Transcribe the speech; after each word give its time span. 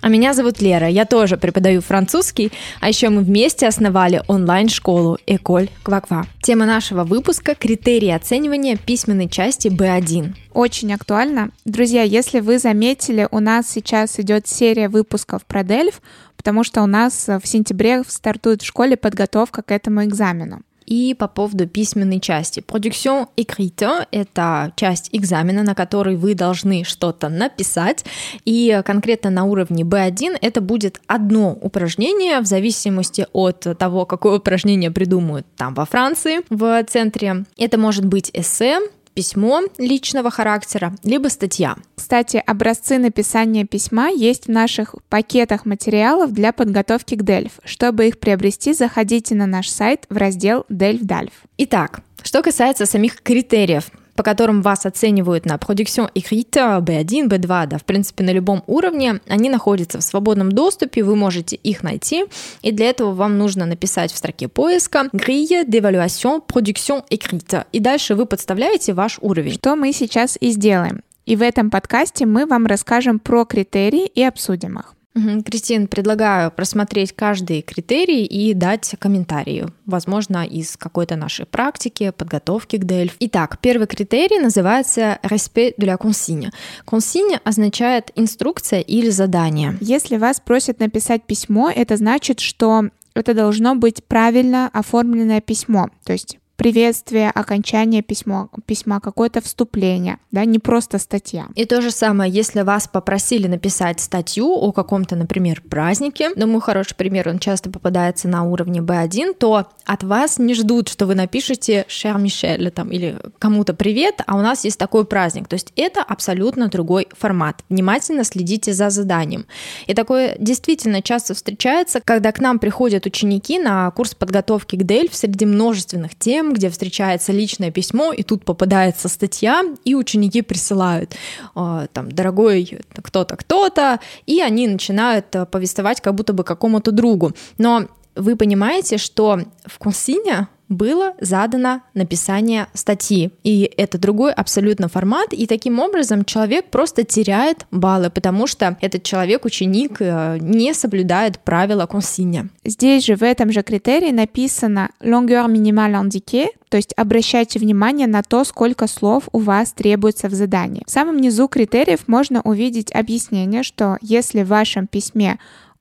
А 0.00 0.08
меня 0.08 0.32
зовут 0.32 0.60
Лера, 0.60 0.88
я 0.88 1.04
тоже 1.04 1.36
преподаю 1.36 1.80
французский, 1.80 2.52
а 2.80 2.88
еще 2.88 3.08
мы 3.08 3.22
вместе 3.22 3.66
основали 3.66 4.22
онлайн-школу 4.28 5.18
Эколь 5.26 5.68
Кваква. 5.82 6.26
Тема 6.40 6.66
нашего 6.66 7.02
выпуска– 7.04 7.54
критерии 7.56 8.10
оценивания 8.10 8.76
письменной 8.76 9.28
части 9.28 9.68
B1. 9.68 10.34
Очень 10.52 10.94
актуально. 10.94 11.50
Друзья, 11.64 12.02
если 12.02 12.40
вы 12.40 12.58
заметили, 12.58 13.26
у 13.30 13.40
нас 13.40 13.68
сейчас 13.68 14.20
идет 14.20 14.46
серия 14.46 14.88
выпусков 14.88 15.44
про 15.44 15.64
Дельф, 15.64 16.00
потому 16.36 16.62
что 16.62 16.82
у 16.82 16.86
нас 16.86 17.26
в 17.26 17.46
сентябре 17.46 18.02
стартует 18.06 18.62
в 18.62 18.66
школе 18.66 18.96
подготовка 18.96 19.62
к 19.62 19.72
этому 19.72 20.04
экзамену 20.04 20.62
и 20.88 21.14
по 21.14 21.28
поводу 21.28 21.66
письменной 21.68 22.18
части. 22.18 22.60
Production 22.60 23.26
écrite— 23.36 24.06
это 24.10 24.72
часть 24.74 25.10
экзамена, 25.12 25.62
на 25.62 25.74
который 25.74 26.16
вы 26.16 26.34
должны 26.34 26.84
что-то 26.84 27.28
написать, 27.28 28.04
и 28.46 28.80
конкретно 28.84 29.28
на 29.30 29.44
уровне 29.44 29.84
B1 29.84 30.38
это 30.40 30.60
будет 30.60 31.00
одно 31.06 31.52
упражнение 31.52 32.40
в 32.40 32.46
зависимости 32.46 33.26
от 33.32 33.66
того, 33.78 34.06
какое 34.06 34.38
упражнение 34.38 34.90
придумают 34.90 35.46
там 35.56 35.74
во 35.74 35.84
Франции 35.84 36.40
в 36.48 36.82
центре. 36.84 37.44
Это 37.58 37.76
может 37.76 38.06
быть 38.06 38.30
эссе, 38.32 38.80
письмо 39.18 39.62
личного 39.78 40.30
характера, 40.30 40.94
либо 41.02 41.26
статья. 41.26 41.74
Кстати, 41.96 42.40
образцы 42.46 42.98
написания 42.98 43.64
письма 43.64 44.10
есть 44.10 44.46
в 44.46 44.50
наших 44.50 44.94
пакетах 45.08 45.66
материалов 45.66 46.32
для 46.32 46.52
подготовки 46.52 47.16
к 47.16 47.22
DELF. 47.22 47.50
Чтобы 47.64 48.06
их 48.06 48.20
приобрести, 48.20 48.74
заходите 48.74 49.34
на 49.34 49.46
наш 49.46 49.70
сайт 49.70 50.06
в 50.08 50.16
раздел 50.16 50.66
DELF 50.70 51.00
DALF. 51.00 51.32
Итак, 51.56 51.98
что 52.22 52.42
касается 52.42 52.86
самих 52.86 53.20
критериев, 53.20 53.90
по 54.18 54.24
которым 54.24 54.62
вас 54.62 54.84
оценивают 54.84 55.46
на 55.46 55.54
Production 55.54 56.10
écrite 56.12 56.80
B1, 56.80 57.28
B2, 57.28 57.66
да, 57.68 57.78
в 57.78 57.84
принципе, 57.84 58.24
на 58.24 58.30
любом 58.30 58.64
уровне, 58.66 59.20
они 59.28 59.48
находятся 59.48 60.00
в 60.00 60.02
свободном 60.02 60.50
доступе, 60.50 61.04
вы 61.04 61.14
можете 61.14 61.54
их 61.54 61.84
найти, 61.84 62.24
и 62.62 62.72
для 62.72 62.90
этого 62.90 63.14
вам 63.14 63.38
нужно 63.38 63.64
написать 63.64 64.12
в 64.12 64.16
строке 64.16 64.48
поиска 64.48 65.08
Grille 65.12 65.64
d'évaluation 65.64 66.42
Production 66.44 67.04
écrite, 67.10 67.64
и 67.70 67.78
дальше 67.78 68.16
вы 68.16 68.26
подставляете 68.26 68.92
ваш 68.92 69.18
уровень. 69.20 69.54
Что 69.54 69.76
мы 69.76 69.92
сейчас 69.92 70.36
и 70.40 70.50
сделаем. 70.50 71.02
И 71.24 71.36
в 71.36 71.42
этом 71.42 71.70
подкасте 71.70 72.26
мы 72.26 72.44
вам 72.44 72.66
расскажем 72.66 73.20
про 73.20 73.44
критерии 73.44 74.06
и 74.06 74.24
обсудим 74.24 74.80
их. 74.80 74.97
Кристин, 75.44 75.88
предлагаю 75.88 76.50
просмотреть 76.50 77.12
каждый 77.12 77.62
критерий 77.62 78.24
и 78.24 78.54
дать 78.54 78.94
комментарии, 78.98 79.66
возможно, 79.84 80.46
из 80.46 80.76
какой-то 80.76 81.16
нашей 81.16 81.46
практики, 81.46 82.12
подготовки 82.16 82.76
к 82.76 82.84
DELF. 82.84 83.12
Итак, 83.20 83.58
первый 83.60 83.86
критерий 83.86 84.38
называется 84.38 85.18
«respect 85.22 85.74
de 85.78 85.86
la 85.86 85.98
consigne». 85.98 86.50
Consigne 86.86 87.40
означает 87.44 88.12
инструкция 88.14 88.80
или 88.80 89.10
задание. 89.10 89.76
Если 89.80 90.16
вас 90.16 90.40
просят 90.40 90.78
написать 90.78 91.24
письмо, 91.24 91.70
это 91.74 91.96
значит, 91.96 92.40
что 92.40 92.84
это 93.14 93.34
должно 93.34 93.74
быть 93.74 94.04
правильно 94.04 94.70
оформленное 94.72 95.40
письмо, 95.40 95.88
то 96.04 96.12
есть 96.12 96.38
приветствие, 96.58 97.30
окончание 97.30 98.02
письма, 98.02 98.50
письма 98.66 98.98
какое-то 99.00 99.40
вступление, 99.40 100.18
да, 100.32 100.44
не 100.44 100.58
просто 100.58 100.98
статья. 100.98 101.46
И 101.54 101.64
то 101.64 101.80
же 101.80 101.92
самое, 101.92 102.30
если 102.30 102.62
вас 102.62 102.88
попросили 102.88 103.46
написать 103.46 104.00
статью 104.00 104.52
о 104.52 104.72
каком-то, 104.72 105.14
например, 105.14 105.62
празднике, 105.62 106.34
думаю, 106.34 106.60
хороший 106.60 106.96
пример, 106.96 107.28
он 107.28 107.38
часто 107.38 107.70
попадается 107.70 108.26
на 108.26 108.42
уровне 108.42 108.80
B1, 108.80 109.34
то 109.34 109.68
от 109.84 110.02
вас 110.02 110.38
не 110.38 110.54
ждут, 110.54 110.88
что 110.88 111.06
вы 111.06 111.14
напишете 111.14 111.86
«Cher 111.88 112.20
Michel» 112.20 112.70
там, 112.70 112.90
или 112.90 113.18
кому-то 113.38 113.72
«Привет», 113.72 114.16
а 114.26 114.36
у 114.36 114.40
нас 114.40 114.64
есть 114.64 114.78
такой 114.78 115.04
праздник. 115.06 115.46
То 115.46 115.54
есть 115.54 115.72
это 115.76 116.02
абсолютно 116.02 116.66
другой 116.66 117.06
формат. 117.16 117.62
Внимательно 117.68 118.24
следите 118.24 118.72
за 118.72 118.90
заданием. 118.90 119.46
И 119.86 119.94
такое 119.94 120.36
действительно 120.40 121.02
часто 121.02 121.34
встречается, 121.34 122.00
когда 122.00 122.32
к 122.32 122.40
нам 122.40 122.58
приходят 122.58 123.06
ученики 123.06 123.60
на 123.60 123.88
курс 123.92 124.16
подготовки 124.16 124.74
к 124.74 124.82
DELF 124.82 125.10
среди 125.12 125.46
множественных 125.46 126.16
тем, 126.16 126.47
где 126.52 126.70
встречается 126.70 127.32
личное 127.32 127.70
письмо, 127.70 128.12
и 128.12 128.22
тут 128.22 128.44
попадается 128.44 129.08
статья, 129.08 129.62
и 129.84 129.94
ученики 129.94 130.42
присылают 130.42 131.14
а, 131.54 131.86
там, 131.92 132.10
дорогой 132.10 132.78
кто-то, 133.02 133.36
кто-то, 133.36 134.00
и 134.26 134.40
они 134.40 134.68
начинают 134.68 135.34
а, 135.34 135.46
повествовать 135.46 136.00
как 136.00 136.14
будто 136.14 136.32
бы 136.32 136.44
какому-то 136.44 136.92
другу. 136.92 137.32
Но 137.58 137.88
вы 138.18 138.36
понимаете, 138.36 138.98
что 138.98 139.40
в 139.64 139.78
консине 139.78 140.48
было 140.68 141.14
задано 141.20 141.82
написание 141.94 142.66
статьи. 142.74 143.30
И 143.42 143.70
это 143.76 143.98
другой 143.98 144.32
абсолютно 144.32 144.88
формат, 144.88 145.32
и 145.32 145.46
таким 145.46 145.78
образом 145.78 146.24
человек 146.24 146.66
просто 146.66 147.04
теряет 147.04 147.66
баллы, 147.70 148.10
потому 148.10 148.46
что 148.46 148.76
этот 148.80 149.02
человек, 149.02 149.44
ученик, 149.44 149.96
э, 150.00 150.38
не 150.40 150.74
соблюдает 150.74 151.38
правила 151.38 151.86
консиня. 151.86 152.48
Здесь 152.64 153.06
же 153.06 153.16
в 153.16 153.22
этом 153.22 153.50
же 153.50 153.62
критерии 153.62 154.10
написано 154.10 154.90
longueur 155.00 155.46
minimale 155.48 156.02
indiquée, 156.02 156.48
то 156.68 156.76
есть 156.76 156.92
обращайте 156.96 157.58
внимание 157.58 158.06
на 158.06 158.22
то, 158.22 158.44
сколько 158.44 158.86
слов 158.86 159.28
у 159.32 159.38
вас 159.38 159.72
требуется 159.72 160.28
в 160.28 160.34
задании. 160.34 160.82
В 160.86 160.90
самом 160.90 161.16
низу 161.16 161.48
критериев 161.48 162.06
можно 162.06 162.42
увидеть 162.42 162.92
объяснение, 162.92 163.62
что 163.62 163.96
если 164.02 164.42
в 164.42 164.48
вашем 164.48 164.86
письме 164.86 165.38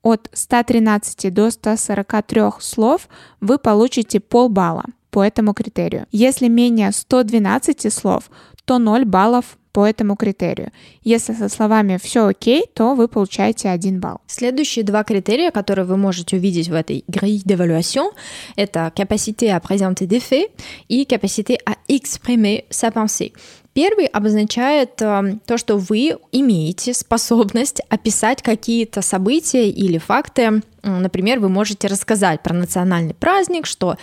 от 0.07 0.29
113 0.34 1.34
до 1.34 1.51
143 1.51 2.41
слов 2.59 3.09
вы 3.41 3.57
получите 3.57 4.19
полбалла 4.19 4.85
по 5.12 5.22
этому 5.23 5.53
критерию. 5.53 6.06
Если 6.12 6.47
менее 6.47 6.91
112 6.91 7.94
слов, 7.94 8.29
то 8.66 8.79
0 8.79 9.06
баллов 9.06 9.57
по 9.73 9.85
этому 9.85 10.16
критерию. 10.16 10.72
Если 11.03 11.34
со 11.34 11.50
словами 11.50 12.00
все 12.01 12.25
окей, 12.25 12.66
то 12.73 12.95
вы 12.95 13.07
получаете 13.07 13.69
1 13.69 14.00
балл. 14.00 14.22
Следующие 14.28 14.84
два 14.84 15.03
критерия, 15.03 15.51
которые 15.51 15.85
вы 15.85 15.97
можете 15.97 16.38
увидеть 16.38 16.69
в 16.69 16.74
этой 16.74 17.03
grille 17.07 17.44
d'évaluation, 17.45 18.12
это 18.56 18.91
capacité 18.95 19.51
à 19.51 19.59
présenter 19.59 20.07
des 20.07 20.19
faits 20.19 20.50
и 20.88 21.06
capacité 21.06 21.57
à 21.66 21.75
exprimer 21.88 22.66
sa 22.69 22.91
pensée. 22.91 23.34
Первый 23.77 24.07
обозначает 24.07 24.99
э, 25.03 25.38
то, 25.45 25.59
что 25.59 25.77
вы 25.77 26.17
имеете 26.31 26.95
способность 26.95 27.79
описать 27.89 28.41
какие-то 28.41 29.03
события 29.03 29.69
или 29.69 29.99
факты 29.99 30.63
Например, 30.87 31.39
вы 31.39 31.49
можете 31.49 31.87
рассказать 31.87 32.41
про 32.41 32.53
национальный 32.53 33.13
праздник, 33.13 33.65
что 33.65 33.97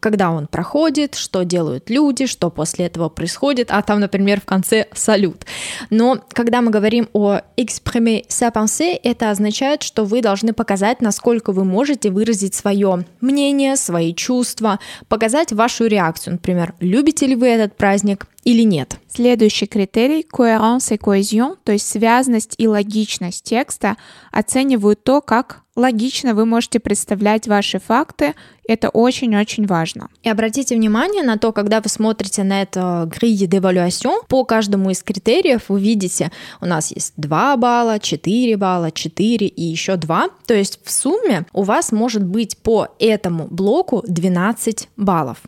когда 0.00 0.30
он 0.30 0.46
проходит, 0.46 1.14
что 1.14 1.44
делают 1.44 1.90
люди, 1.90 2.26
что 2.26 2.50
после 2.50 2.86
этого 2.86 3.08
происходит, 3.08 3.68
а 3.70 3.82
там, 3.82 4.00
например, 4.00 4.40
в 4.40 4.44
конце 4.44 4.86
салют. 4.92 5.44
Но 5.90 6.20
когда 6.32 6.62
мы 6.62 6.70
говорим 6.70 7.08
о 7.12 7.40
exprimer 7.56 8.24
sa 8.28 8.50
pensée, 8.52 8.98
это 9.02 9.30
означает, 9.30 9.82
что 9.82 10.04
вы 10.04 10.22
должны 10.22 10.52
показать, 10.52 11.00
насколько 11.00 11.52
вы 11.52 11.64
можете 11.64 12.10
выразить 12.10 12.54
свое 12.54 13.04
мнение, 13.20 13.76
свои 13.76 14.14
чувства, 14.14 14.78
показать 15.08 15.52
вашу 15.52 15.86
реакцию. 15.86 16.34
Например, 16.34 16.74
любите 16.80 17.26
ли 17.26 17.34
вы 17.34 17.48
этот 17.48 17.76
праздник 17.76 18.26
или 18.44 18.62
нет. 18.62 18.96
Следующий 19.08 19.66
критерий– 19.66 20.26
cohérence 20.32 20.90
et 20.90 20.98
cohésion, 20.98 21.56
то 21.64 21.72
есть 21.72 21.86
связность 21.86 22.54
и 22.58 22.66
логичность 22.66 23.44
текста, 23.44 23.96
оценивают 24.32 25.04
то, 25.04 25.20
как 25.20 25.62
логично 25.80 26.34
вы 26.34 26.46
можете 26.46 26.78
представлять 26.78 27.48
ваши 27.48 27.78
факты. 27.78 28.34
Это 28.68 28.88
очень-очень 28.88 29.66
важно. 29.66 30.08
И 30.22 30.28
обратите 30.28 30.76
внимание 30.76 31.24
на 31.24 31.38
то, 31.38 31.50
когда 31.50 31.80
вы 31.80 31.88
смотрите 31.88 32.44
на 32.44 32.62
это 32.62 33.10
grille 33.10 33.48
d'évaluation, 33.48 34.24
по 34.28 34.44
каждому 34.44 34.90
из 34.90 35.02
критериев 35.02 35.62
вы 35.68 35.80
видите, 35.80 36.30
у 36.60 36.66
нас 36.66 36.92
есть 36.94 37.14
2 37.16 37.56
балла, 37.56 37.98
4 37.98 38.56
балла, 38.56 38.92
4 38.92 39.46
и 39.46 39.62
еще 39.62 39.96
2. 39.96 40.28
То 40.46 40.54
есть 40.54 40.78
в 40.84 40.90
сумме 40.92 41.46
у 41.52 41.62
вас 41.62 41.90
может 41.90 42.24
быть 42.24 42.58
по 42.58 42.88
этому 43.00 43.48
блоку 43.48 44.04
12 44.06 44.88
баллов. 44.96 45.38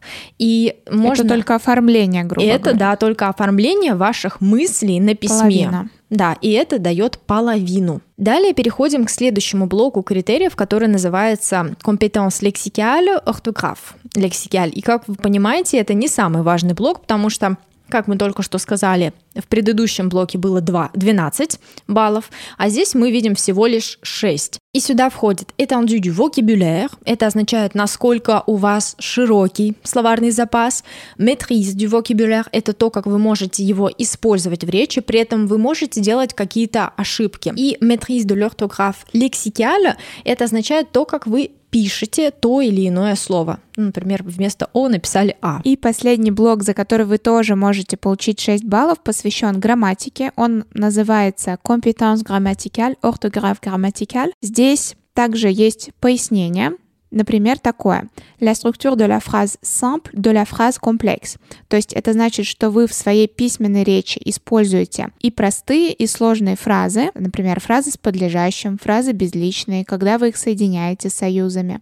И 0.40 0.76
можно... 0.90 1.23
Это 1.23 1.29
только 1.29 1.55
оформление, 1.55 2.25
грубо 2.25 2.44
Это, 2.44 2.70
говоря. 2.70 2.79
да, 2.79 2.96
только 2.96 3.29
оформление 3.29 3.94
ваших 3.94 4.40
мыслей 4.40 4.99
на 4.99 5.14
письме. 5.14 5.38
Половина. 5.38 5.90
Да, 6.12 6.37
и 6.43 6.50
это 6.50 6.79
дает 6.79 7.19
половину. 7.20 8.03
Далее 8.19 8.53
переходим 8.53 9.06
к 9.06 9.11
следующему 9.11 9.64
блоку 9.64 10.03
критериев, 10.03 10.55
который 10.55 10.87
называется 10.87 11.75
compétence 11.82 12.43
lexicale, 12.43 13.19
orthographe, 13.25 13.94
лексикаль. 14.14 14.70
И 14.75 14.82
как 14.82 15.09
вы 15.09 15.14
понимаете, 15.14 15.79
это 15.79 15.94
не 15.94 16.09
самый 16.09 16.43
важный 16.43 16.75
блок, 16.75 17.00
потому 17.00 17.31
что 17.31 17.56
Как 17.93 18.09
мы 18.09 18.17
только 18.17 18.43
что 18.43 18.56
сказали, 18.56 19.12
в 19.35 19.47
предыдущем 19.47 20.09
блоке 20.09 20.39
было 20.39 20.62
2, 20.62 20.93
12 20.94 21.61
баллов, 21.89 22.31
а 22.56 22.71
здесь 22.71 22.94
мы 22.94 23.11
видим 23.11 23.35
всего 23.35 23.67
лишь 23.67 23.99
6. 24.00 24.59
И 24.73 24.81
сюда 24.81 25.11
входит 25.11 25.53
étendue 25.59 26.00
du 26.00 26.11
vocabulaire, 26.11 26.91
это 27.05 27.27
означает, 27.27 27.75
насколько 27.75 28.44
у 28.47 28.56
вас 28.56 28.97
широкий 28.99 29.77
словарный 29.83 30.31
запас. 30.31 30.85
Maîtrise 31.19 31.77
du 31.77 31.87
vocabulaire— 31.87 32.47
это 32.53 32.73
то, 32.73 32.89
как 32.89 33.05
вы 33.05 33.19
можете 33.19 33.62
его 33.62 33.91
использовать 33.99 34.65
в 34.65 34.71
речи, 34.71 35.03
при 35.03 35.21
этом 35.21 35.47
вы 35.47 35.59
можете 35.59 36.00
делать 36.00 36.33
какие-то 36.33 36.93
ошибки. 36.97 37.53
И 37.55 37.77
maîtrise 37.83 38.25
de 38.25 38.35
l'orthographe 38.35 39.05
lexicale— 39.12 39.97
это 40.25 40.44
означает 40.44 40.93
то, 40.93 41.05
как 41.05 41.27
вы 41.27 41.50
пишете 41.72 42.30
то 42.30 42.60
или 42.60 42.86
иное 42.86 43.16
слово. 43.16 43.58
Например, 43.76 44.22
вместо 44.22 44.69
О 44.74 44.88
написали 44.88 45.36
А. 45.40 45.60
И 45.64 45.76
последний 45.76 46.30
блок, 46.30 46.62
за 46.62 46.74
который 46.74 47.06
вы 47.06 47.16
тоже 47.16 47.56
можете 47.56 47.96
получить 47.96 48.38
6 48.38 48.62
баллов, 48.64 49.00
посвящен 49.00 49.58
грамматике. 49.58 50.32
Он 50.36 50.64
называется 50.74 51.58
Compétence 51.64 52.22
grammaticale, 52.22 52.96
orthographe 53.02 53.60
grammaticale. 53.62 54.32
Здесь 54.42 54.96
также 55.14 55.48
есть 55.50 55.90
пояснение, 55.98 56.72
Например, 57.12 57.59
такое. 57.59 58.09
La 58.41 58.55
structure 58.55 58.97
de 58.97 59.06
la 59.06 59.20
phrase 59.20 59.59
simple 59.61 60.11
de 60.14 60.32
la 60.32 60.44
phrase 60.44 60.79
complexe. 60.81 61.38
То 61.69 61.76
есть 61.76 61.93
это 61.93 62.14
значит, 62.14 62.47
что 62.47 62.70
вы 62.70 62.87
в 62.87 62.94
своей 62.94 63.29
письменной 63.29 63.85
речи 63.85 64.20
используете 64.25 65.11
и 65.20 65.31
простые, 65.31 65.93
и 65.93 66.06
сложные 66.06 66.56
фразы, 66.56 67.11
например, 67.14 67.61
фразы 67.61 67.91
с 67.91 67.99
подлежащим, 67.99 68.79
фразы 68.79 69.12
безличные, 69.12 69.85
когда 69.85 70.17
вы 70.17 70.31
их 70.31 70.38
соединяете 70.38 71.11
с 71.11 71.14
союзами. 71.14 71.81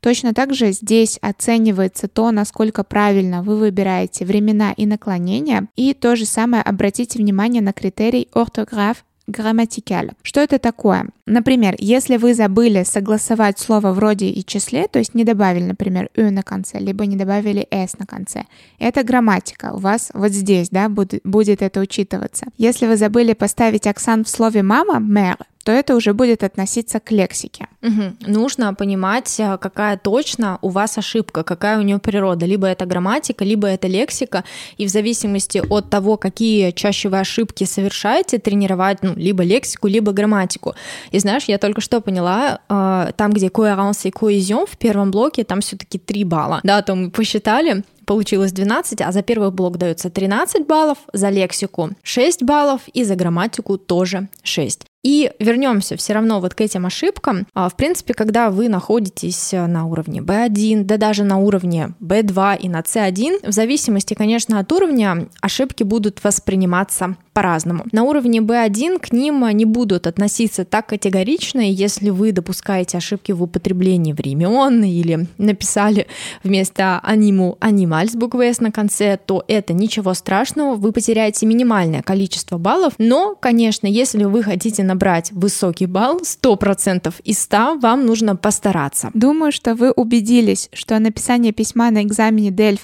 Точно 0.00 0.34
так 0.34 0.52
же 0.52 0.72
здесь 0.72 1.16
оценивается 1.22 2.08
то, 2.08 2.32
насколько 2.32 2.82
правильно 2.82 3.44
вы 3.44 3.56
выбираете 3.56 4.24
времена 4.24 4.72
и 4.72 4.84
наклонения, 4.84 5.68
и 5.76 5.94
то 5.94 6.16
же 6.16 6.26
самое 6.26 6.62
обратите 6.64 7.20
внимание 7.20 7.62
на 7.62 7.72
критерий 7.72 8.28
ортограф 8.32 9.04
грамматикаль. 9.26 10.10
Что 10.22 10.40
это 10.40 10.58
такое? 10.58 11.08
Например, 11.26 11.74
если 11.78 12.16
вы 12.16 12.34
забыли 12.34 12.82
согласовать 12.82 13.58
слово 13.58 13.92
в 13.92 13.98
роде 13.98 14.26
и 14.26 14.44
числе, 14.44 14.88
то 14.88 14.98
есть 14.98 15.14
не 15.14 15.24
добавили, 15.24 15.64
например, 15.64 16.10
«ю» 16.16 16.30
на 16.30 16.42
конце, 16.42 16.78
либо 16.78 17.06
не 17.06 17.16
добавили 17.16 17.66
«с» 17.70 17.98
на 17.98 18.06
конце, 18.06 18.44
это 18.78 19.04
грамматика. 19.04 19.72
У 19.72 19.78
вас 19.78 20.10
вот 20.14 20.32
здесь, 20.32 20.68
да, 20.70 20.88
будет, 20.88 21.20
будет 21.24 21.62
это 21.62 21.80
учитываться. 21.80 22.46
Если 22.58 22.86
вы 22.86 22.96
забыли 22.96 23.32
поставить 23.32 23.86
акцент 23.86 24.26
в 24.26 24.30
слове 24.30 24.62
«мама», 24.62 24.98
«мэр», 24.98 25.36
то 25.62 25.72
это 25.72 25.94
уже 25.94 26.12
будет 26.12 26.42
относиться 26.42 27.00
к 27.00 27.10
лексике. 27.10 27.68
Угу. 27.82 28.30
Нужно 28.32 28.74
понимать, 28.74 29.34
э, 29.38 29.58
какая 29.58 29.96
точно 29.96 30.58
у 30.62 30.68
вас 30.68 30.98
ошибка, 30.98 31.42
какая 31.42 31.78
у 31.78 31.82
нее 31.82 31.98
природа. 31.98 32.46
Либо 32.46 32.66
это 32.66 32.86
грамматика, 32.86 33.44
либо 33.44 33.68
это 33.68 33.88
лексика. 33.88 34.44
И 34.76 34.86
в 34.86 34.88
зависимости 34.88 35.62
от 35.68 35.90
того, 35.90 36.16
какие 36.16 36.70
чаще 36.72 37.08
вы 37.08 37.20
ошибки 37.20 37.64
совершаете, 37.64 38.38
тренировать 38.38 39.02
ну, 39.02 39.14
либо 39.16 39.42
лексику, 39.44 39.88
либо 39.88 40.12
грамматику. 40.12 40.74
И 41.10 41.18
знаешь, 41.18 41.44
я 41.44 41.58
только 41.58 41.80
что 41.80 42.00
поняла, 42.00 42.60
э, 42.68 43.12
там, 43.16 43.32
где 43.32 43.46
coherence 43.46 44.08
и 44.08 44.10
cohesion 44.10 44.66
в 44.70 44.76
первом 44.76 45.10
блоке, 45.10 45.44
там 45.44 45.60
все-таки 45.60 45.98
3 45.98 46.24
балла. 46.24 46.60
Да, 46.62 46.82
то 46.82 46.94
мы 46.94 47.10
посчитали, 47.10 47.84
получилось 48.04 48.52
12, 48.52 49.00
а 49.00 49.12
за 49.12 49.22
первый 49.22 49.50
блок 49.50 49.78
дается 49.78 50.10
13 50.10 50.66
баллов, 50.66 50.98
за 51.12 51.30
лексику 51.30 51.90
6 52.02 52.42
баллов 52.42 52.80
и 52.92 53.04
за 53.04 53.14
грамматику 53.14 53.78
тоже 53.78 54.28
6. 54.42 54.86
И 55.02 55.32
вернемся 55.40 55.96
все 55.96 56.12
равно 56.12 56.40
вот 56.40 56.54
к 56.54 56.60
этим 56.60 56.86
ошибкам. 56.86 57.46
А, 57.54 57.68
в 57.68 57.76
принципе, 57.76 58.14
когда 58.14 58.50
вы 58.50 58.68
находитесь 58.68 59.52
э, 59.52 59.66
на 59.66 59.86
уровне 59.86 60.20
B1, 60.20 60.84
да 60.84 60.96
даже 60.96 61.24
на 61.24 61.38
уровне 61.38 61.94
B2 62.00 62.58
и 62.60 62.68
на 62.68 62.80
C1, 62.80 63.48
в 63.48 63.52
зависимости, 63.52 64.14
конечно, 64.14 64.60
от 64.60 64.70
уровня, 64.70 65.28
ошибки 65.40 65.82
будут 65.82 66.22
восприниматься 66.22 67.16
по-разному. 67.32 67.84
На 67.92 68.04
уровне 68.04 68.40
B1 68.40 68.98
к 68.98 69.12
ним 69.12 69.46
не 69.48 69.64
будут 69.64 70.06
относиться 70.06 70.64
так 70.64 70.86
категорично, 70.86 71.60
если 71.60 72.10
вы 72.10 72.32
допускаете 72.32 72.98
ошибки 72.98 73.32
в 73.32 73.42
употреблении 73.42 74.12
времен 74.12 74.84
или 74.84 75.26
написали 75.38 76.06
вместо 76.42 77.00
аниму 77.02 77.56
анималь 77.60 78.08
с 78.08 78.14
буквой 78.14 78.48
S 78.48 78.60
на 78.60 78.70
конце, 78.70 79.18
то 79.24 79.44
это 79.48 79.72
ничего 79.72 80.14
страшного, 80.14 80.74
вы 80.74 80.92
потеряете 80.92 81.46
минимальное 81.46 82.02
количество 82.02 82.58
баллов, 82.58 82.94
но, 82.98 83.34
конечно, 83.34 83.86
если 83.86 84.24
вы 84.24 84.42
хотите 84.42 84.82
набрать 84.82 85.32
высокий 85.32 85.86
балл, 85.86 86.20
100% 86.20 87.14
из 87.24 87.38
100, 87.40 87.78
вам 87.80 88.06
нужно 88.06 88.36
постараться. 88.36 89.10
Думаю, 89.14 89.52
что 89.52 89.74
вы 89.74 89.90
убедились, 89.90 90.68
что 90.72 90.98
написание 90.98 91.52
письма 91.52 91.90
на 91.90 92.02
экзамене 92.02 92.50
DELF 92.50 92.80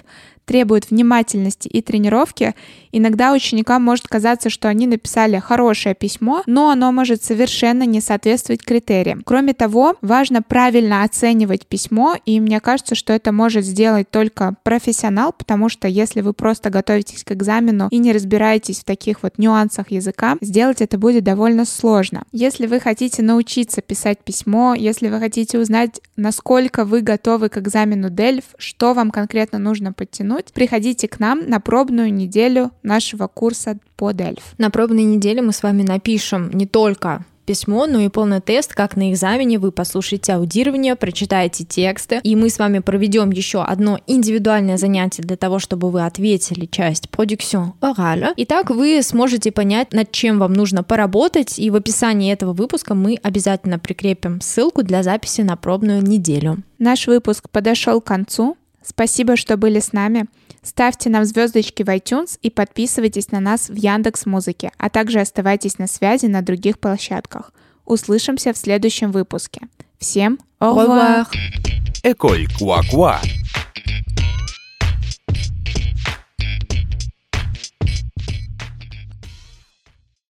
требует 0.48 0.90
внимательности 0.90 1.68
и 1.68 1.82
тренировки, 1.82 2.54
иногда 2.90 3.32
ученикам 3.32 3.82
может 3.82 4.08
казаться, 4.08 4.48
что 4.48 4.68
они 4.68 4.86
написали 4.86 5.38
хорошее 5.38 5.94
письмо, 5.94 6.42
но 6.46 6.70
оно 6.70 6.90
может 6.90 7.22
совершенно 7.22 7.82
не 7.82 8.00
соответствовать 8.00 8.64
критериям. 8.64 9.22
Кроме 9.26 9.52
того, 9.52 9.96
важно 10.00 10.40
правильно 10.40 11.04
оценивать 11.04 11.66
письмо, 11.66 12.16
и 12.24 12.40
мне 12.40 12.60
кажется, 12.60 12.94
что 12.94 13.12
это 13.12 13.30
может 13.30 13.66
сделать 13.66 14.10
только 14.10 14.54
профессионал, 14.62 15.34
потому 15.34 15.68
что 15.68 15.86
если 15.86 16.22
вы 16.22 16.32
просто 16.32 16.70
готовитесь 16.70 17.24
к 17.24 17.32
экзамену 17.32 17.88
и 17.90 17.98
не 17.98 18.12
разбираетесь 18.12 18.80
в 18.80 18.84
таких 18.84 19.22
вот 19.22 19.36
нюансах 19.36 19.90
языка, 19.90 20.38
сделать 20.40 20.80
это 20.80 20.96
будет 20.96 21.24
довольно 21.24 21.66
сложно. 21.66 22.22
Если 22.32 22.66
вы 22.66 22.80
хотите 22.80 23.22
научиться 23.22 23.82
писать 23.82 24.20
письмо, 24.24 24.74
если 24.74 25.08
вы 25.08 25.18
хотите 25.18 25.58
узнать, 25.58 26.00
насколько 26.16 26.86
вы 26.86 27.02
готовы 27.02 27.50
к 27.50 27.58
экзамену 27.58 28.08
DELF, 28.08 28.44
что 28.56 28.94
вам 28.94 29.10
конкретно 29.10 29.58
нужно 29.58 29.92
подтянуть, 29.92 30.37
отдохнуть, 30.38 30.52
приходите 30.52 31.08
к 31.08 31.20
нам 31.20 31.48
на 31.48 31.60
пробную 31.60 32.12
неделю 32.12 32.70
нашего 32.82 33.26
курса 33.26 33.78
по 33.96 34.12
Дельф. 34.12 34.54
На 34.58 34.70
пробной 34.70 35.04
неделе 35.04 35.42
мы 35.42 35.52
с 35.52 35.62
вами 35.62 35.82
напишем 35.82 36.50
не 36.50 36.66
только 36.66 37.24
письмо, 37.46 37.86
но 37.86 38.00
и 38.00 38.08
полный 38.08 38.42
тест, 38.42 38.74
как 38.74 38.94
на 38.94 39.10
экзамене. 39.10 39.58
Вы 39.58 39.72
послушаете 39.72 40.34
аудирование, 40.34 40.96
прочитаете 40.96 41.64
тексты, 41.64 42.20
и 42.22 42.36
мы 42.36 42.50
с 42.50 42.58
вами 42.58 42.80
проведем 42.80 43.30
еще 43.30 43.62
одно 43.62 43.98
индивидуальное 44.06 44.76
занятие 44.76 45.22
для 45.22 45.36
того, 45.36 45.58
чтобы 45.58 45.90
вы 45.90 46.04
ответили 46.04 46.66
часть 46.66 47.08
продукцион 47.08 47.72
ораль. 47.80 48.34
И 48.36 48.44
так 48.44 48.68
вы 48.68 49.02
сможете 49.02 49.50
понять, 49.50 49.94
над 49.94 50.12
чем 50.12 50.38
вам 50.38 50.52
нужно 50.52 50.82
поработать, 50.82 51.58
и 51.58 51.70
в 51.70 51.74
описании 51.74 52.30
этого 52.30 52.52
выпуска 52.52 52.94
мы 52.94 53.16
обязательно 53.22 53.78
прикрепим 53.78 54.42
ссылку 54.42 54.82
для 54.82 55.02
записи 55.02 55.40
на 55.40 55.56
пробную 55.56 56.02
неделю. 56.02 56.58
Наш 56.78 57.06
выпуск 57.06 57.48
подошел 57.48 58.02
к 58.02 58.04
концу. 58.04 58.58
Спасибо, 58.88 59.36
что 59.36 59.58
были 59.58 59.80
с 59.80 59.92
нами. 59.92 60.28
Ставьте 60.62 61.10
нам 61.10 61.26
звездочки 61.26 61.82
в 61.82 61.88
iTunes 61.88 62.38
и 62.40 62.48
подписывайтесь 62.48 63.30
на 63.30 63.38
нас 63.38 63.68
в 63.68 63.74
Яндекс 63.74 64.24
Музыке, 64.24 64.72
а 64.78 64.88
также 64.88 65.20
оставайтесь 65.20 65.78
на 65.78 65.86
связи 65.86 66.24
на 66.24 66.40
других 66.40 66.78
площадках. 66.78 67.52
Услышимся 67.84 68.54
в 68.54 68.56
следующем 68.56 69.12
выпуске. 69.12 69.60
Всем 69.98 70.38
au 70.58 70.74
revoir! 70.74 71.26
Quoi 72.02 72.46
Quoi 72.58 73.20